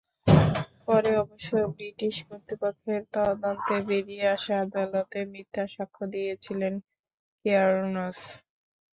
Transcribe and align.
পরে 0.85 1.11
অবশ্য 1.23 1.49
ব্রিটিশ 1.73 2.15
কর্তৃপক্ষের 2.27 3.01
তদন্তে 3.15 3.75
বেরিয়ে 3.87 4.25
আসে 4.35 4.51
আদালতে 4.63 5.19
মিথ্যা 5.31 5.63
সাক্ষ্য 5.73 6.03
দিয়েছিলেন 6.13 6.73
কেয়ার্নস। 7.45 8.19